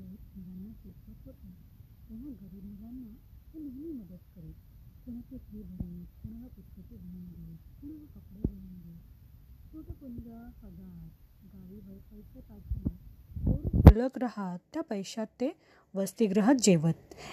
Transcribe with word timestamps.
शाळेत 0.00 0.36
मुलांना 0.36 0.72
शिकवत 0.82 1.26
होता 1.26 1.50
तेव्हा 2.08 2.32
गरीब 2.42 2.64
मुलांना 2.64 3.14
ते 3.54 3.58
नेहमी 3.58 3.92
मदत 3.92 4.22
करीत 4.36 4.54
कुणाची 5.06 5.38
फी 5.38 5.62
भरून 5.62 6.04
कुणाला 6.04 6.46
पुस्तके 6.46 6.96
घेऊन 6.96 7.24
देत 7.24 7.58
कुणाला 7.80 8.06
कपडे 8.14 8.42
घेऊन 8.52 8.80
देत 8.80 9.72
छोटं 9.72 9.92
पुंजा 9.92 10.50
पगार 10.62 11.08
गावी 11.54 11.80
भर 11.80 11.98
पैसे 12.10 12.40
पाठवून 12.40 12.96
शिल्लक 13.82 14.18
राहत 14.18 14.58
त्या 14.72 14.82
पैशात 14.82 15.26
ते 15.40 15.50
वसतिगृहात 15.94 16.54
जेवत. 16.54 16.92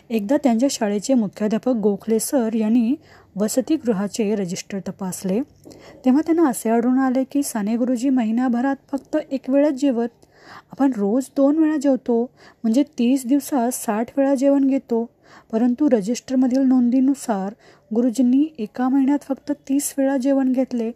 एकदा 0.09 0.37
त्यांच्या 0.37 0.69
शाळेचे 0.71 1.13
मुख्याध्यापक 1.13 1.75
गोखले 1.75 2.19
सर 2.19 2.53
यांनी 2.53 2.95
वसतिगृहाचे 3.37 4.35
रजिस्टर 4.35 4.79
तपासले. 4.79 5.41
तेव्हा 6.05 6.21
त्यांना 6.25 6.49
असे 6.49 6.69
आढळून 6.69 6.99
आले 6.99 7.23
की 7.23 7.43
साने 7.43 7.75
गुरुजी 7.75 8.09
महिन्याभरात 8.09 8.75
फक्त 8.91 9.17
एक 9.31 9.49
वेळाच 9.49 9.73
जेवत. 9.73 10.07
आपण 10.71 10.91
रोज 10.97 11.25
दोन 11.35 11.57
वेळा 11.57 11.77
जेवतो 11.77 12.29
म्हणजे 12.63 12.83
तीस 12.83 13.25
दिवसात 13.25 13.71
साठ 13.71 14.07
वेळा 14.17 14.35
जेवण 14.35 14.67
घेतो. 14.67 15.09
परंतु 15.51 15.89
रजिस्टरमधील 15.89 16.59
नोंदीनुसार 16.59 17.53
गुरुजींनी 17.95 18.55
एका 18.59 18.89
महिन्यात 18.89 19.19
फक्त 19.21 19.51
तीस 19.51 19.93
वेळा 19.97 20.17
जेवण 20.17 20.51
घेतले. 20.51 20.91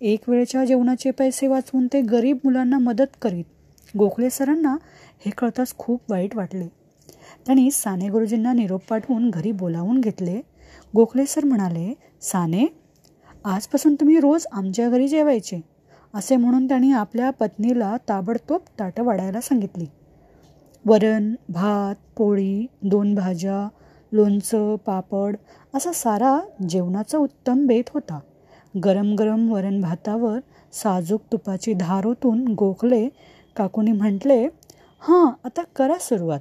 एक 0.00 0.28
वेळेच्या 0.28 0.64
जेवणाचे 0.64 1.10
पैसे 1.10 1.46
वाचवून 1.46 1.86
ते 1.92 2.00
गरीब 2.00 2.38
मुलांना 2.44 2.78
मदत 2.78 3.16
करीत. 3.22 3.44
गोखले 3.98 4.30
सरांना 4.30 4.76
हे 5.26 5.30
कळताच 5.30 5.74
खूप 5.78 6.00
वाईट 6.10 6.36
वाटले. 6.36 6.66
त्यांनी 7.46 7.70
साने 7.70 8.08
गुरुजींना 8.08 8.52
निरोप 8.52 8.82
पाठवून 8.88 9.30
घरी 9.30 9.52
बोलावून 9.52 10.00
घेतले. 10.00 10.40
गोखले 10.96 11.26
सर 11.26 11.44
म्हणाले 11.44 11.94
साने 12.22 12.66
आजपासून 13.44 13.94
तुम्ही 13.94 14.20
रोज 14.20 14.46
आमच्या 14.52 14.88
घरी 14.88 15.08
जेवायचे 15.08 15.60
असे 16.14 16.36
म्हणून 16.36 16.68
त्यांनी 16.68 16.92
आपल्या 16.92 17.30
पत्नीला 17.30 17.96
ताबडतोब 18.08 18.60
ताटं 18.78 19.04
वाढायला 19.04 19.40
सांगितली. 19.40 19.86
वरण 20.84 21.34
भात 21.48 21.94
पोळी 22.16 22.66
दोन 22.82 23.14
भाज्या 23.14 23.68
लोणचं 24.12 24.76
पापड 24.76 25.36
असा 25.74 25.92
सारा 25.92 26.38
जेवणाचा 26.68 27.18
उत्तम 27.18 27.66
बेत 27.66 27.90
होता. 27.94 28.20
गरम 28.84 29.14
गरम 29.14 29.50
वरण 29.52 29.80
भातावर 29.80 30.38
साजूक 30.72 31.20
तुपाची 31.32 31.72
धार 31.72 32.06
ओतून 32.06 32.46
गोखले 32.48 33.08
काकूनी 33.56 33.92
म्हटले 33.92 34.44
हां 35.02 35.26
आता 35.44 35.62
करा 35.76 35.98
सुरुवात. 36.00 36.40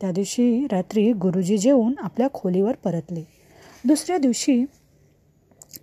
त्या 0.00 0.10
दिवशी 0.10 0.66
रात्री 0.72 1.12
गुरुजी 1.12 1.58
जेवून 1.58 1.94
आपल्या 1.98 2.28
खोलीवर 2.34 2.74
परतले. 2.84 3.35
दुसऱ्या 3.86 4.18
दिवशी 4.18 4.64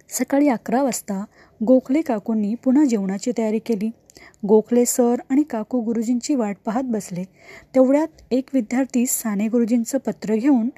सकाळी 0.10 0.48
अकरा 0.48 0.84
वाजता 0.84 1.26
गोखले 1.64 2.02
काकूंनी 2.02 2.56
पुन्हा 2.56 2.86
जेवणाची 2.86 3.32
तयारी 3.38 3.60
केली. 3.60 3.90
गोखले 4.48 4.86
सर 4.86 5.16
आणि 5.30 5.44
काकू 5.44 5.80
गुरुजींची 5.80 6.36
वाट 6.36 6.58
पाहत 6.66 6.84
बसले. 6.84 7.24
तेवढ्यात 7.76 8.08
एक 8.32 8.50
विद्यार्थी 8.54 9.06
साने 9.06 9.48
गुरुजींचं 9.48 9.98
पत्र 9.98 10.36
घेऊन 10.36 10.70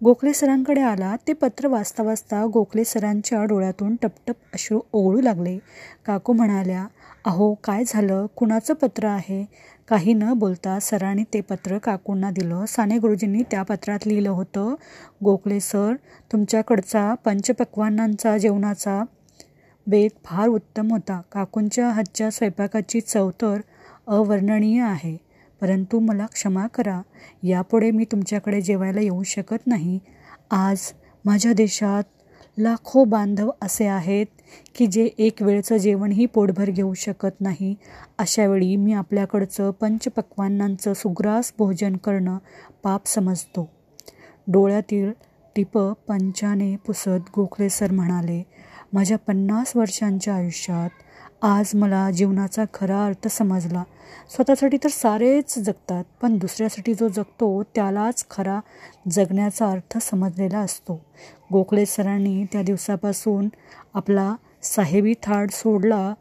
गोखले 0.00 0.32
सरांकडे 0.34 0.80
आला 0.80 1.14
ते 1.28 1.32
पत्र 1.32 1.66
वाचता 1.68 2.02
वाचता 2.02 2.44
गोखले 2.44 2.84
सरांच्या 2.84 3.42
डोळ्यातून 3.44 3.94
टपटप 4.02 4.36
अश्रू 4.54 4.80
ओघळू 4.92 5.20
लागले. 5.20 5.56
काकू 6.06 6.32
म्हणाल्या 6.32 6.84
अहो 7.24 7.52
काय 7.64 7.84
झालं? 7.86 8.26
कुणाचं 8.36 8.74
पत्र 8.74 9.06
आहे? 9.06 9.44
काही 9.88 10.12
न 10.14 10.32
बोलता 10.38 10.78
सरांनी 10.82 11.24
ते 11.34 11.40
पत्र 11.40 11.78
काकूंना 11.78 12.30
दिलं. 12.30 12.64
साने 12.68 12.98
गुरुजींनी 12.98 13.42
त्या 13.50 13.62
पत्रात 13.62 14.06
लिहिलं 14.06 14.30
होतं 14.30 14.74
गोखले 15.24 15.60
सर 15.60 15.94
तुमच्याकडचा 16.32 17.12
पंचपक्वानांचा 17.24 18.36
जेवणाचा 18.38 19.02
बेत 19.86 20.10
फार 20.24 20.48
उत्तम 20.48 20.90
होता. 20.92 21.20
काकूंच्या 21.32 21.90
हातच्या 21.90 22.30
स्वयंपाकाची 22.30 23.00
चव 23.00 23.30
तर 23.42 23.60
अवर्णनीय 24.08 24.82
आहे. 24.82 25.16
परंतु 25.60 25.98
मला 25.98 26.26
क्षमा 26.26 26.66
करा. 26.66 27.00
यापुढे 27.42 27.90
मी 27.90 28.04
तुमच्याकडे 28.04 28.60
जेवायला 28.60 29.00
येऊ 29.00 29.22
शकत 29.22 29.66
नाही. 29.66 29.98
आज 30.50 30.92
माझ्या 31.24 31.52
देशात 31.52 32.02
लाखो 32.58 33.04
बांधव 33.04 33.50
असे 33.62 33.86
आहेत 33.86 34.26
की 34.76 34.86
जे 34.86 35.10
एक 35.18 35.42
वेळचं 35.42 35.76
जेवणही 35.76 36.26
पोटभर 36.26 36.70
घेऊ 36.70 36.94
शकत 36.94 37.40
नाही. 37.40 37.74
अशावेळी 38.18 38.76
मी 38.76 38.92
आपल्याकडचं 38.92 39.70
पंचपक्वानांचं 39.70 40.92
सुग्रास 40.92 41.52
भोजन 41.58 41.96
करणं 41.96 42.38
पाप 42.82 43.06
समजतो. 43.06 43.70
डोळ्यातील 44.48 45.12
टिपं 45.56 45.92
पंचाने 46.08 46.76
पुसत 46.76 47.30
गोखले 47.36 47.68
सर 47.68 47.92
म्हणाले 47.92 48.42
माझ्या 48.92 49.18
पन्नास 49.18 49.76
वर्षांच्या 49.76 50.34
आयुष्यात 50.34 50.90
आज 51.42 51.70
मला 51.74 52.10
जीवनाचा 52.10 52.64
खरा 52.74 53.04
अर्थ 53.06 53.26
समजला. 53.28 53.82
स्वतःसाठी 54.30 54.76
तर 54.84 54.88
सारेच 54.88 55.58
जगतात 55.58 56.04
पण 56.22 56.36
दुसऱ्यासाठी 56.38 56.94
जो 56.94 57.08
जगतो 57.08 57.62
त्यालाच 57.74 58.24
खरा 58.30 58.58
जगण्याचा 59.10 59.66
अर्थ 59.66 59.98
समजलेला 59.98 60.58
असतो. 60.58 61.00
गोखले 61.52 61.84
सरांनी 61.86 62.44
त्या 62.52 62.62
दिवसापासून 62.62 63.48
आपला 63.94 64.34
साहेबी 64.62 65.14
थाट 65.22 65.50
सोडला 65.50 66.14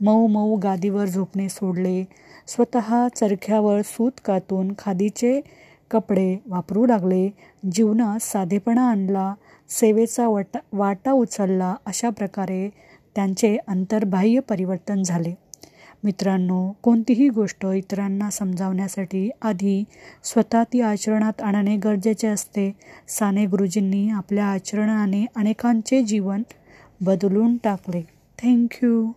मऊ 0.00 0.26
मऊ 0.26 0.56
गादीवर 0.56 1.04
झोपणे 1.04 1.48
सोडले 1.48 2.04
स्वतः 2.46 3.06
चरख्यावर 3.16 3.80
सूत 3.84 4.20
कातून 4.24 4.72
खादीचे 4.78 5.40
कपडे 5.90 6.36
वापरू 6.46 6.86
लागले 6.86 7.28
जीवनात 7.72 8.22
साधेपणा 8.22 8.88
आणला 8.90 9.34
सेवेचा 9.68 10.28
वाटा 10.28 10.58
वाटा 10.72 11.12
उचलला 11.12 11.74
अशा 11.86 12.10
प्रकारे 12.10 12.68
त्यांचे 13.16 13.56
अंतर्बाह्य 13.68 14.40
परिवर्तन 14.40 15.02
झाले. 15.02 15.34
मित्रांनो 16.04 16.72
कोणतीही 16.82 17.28
गोष्ट 17.28 17.66
इतरांना 17.74 18.30
समजावण्यासाठी 18.30 19.30
आधी 19.42 19.84
स्वतः 20.24 20.62
ती 20.72 20.80
आचरणात 20.80 21.40
आणणे 21.42 21.76
गरजेचे 21.76 22.28
असते. 22.28 22.76
साने 23.08 23.46
गुरुजींनी 23.46 24.10
आपल्या 24.10 24.46
आचरणाने 24.46 25.26
अनेकांचे 25.36 26.02
जीवन 26.02 26.42
बदलून 27.00 27.56
टाकले. 27.56 28.02
थँक्यू. 28.42 29.12